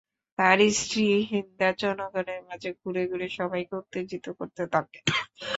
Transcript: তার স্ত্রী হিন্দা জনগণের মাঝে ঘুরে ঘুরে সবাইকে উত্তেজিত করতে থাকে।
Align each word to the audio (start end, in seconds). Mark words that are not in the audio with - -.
তার 0.39 0.59
স্ত্রী 0.77 1.03
হিন্দা 1.31 1.69
জনগণের 1.81 2.41
মাঝে 2.47 2.69
ঘুরে 2.79 3.03
ঘুরে 3.09 3.27
সবাইকে 3.37 3.73
উত্তেজিত 3.81 4.25
করতে 4.39 4.63
থাকে। 4.73 4.99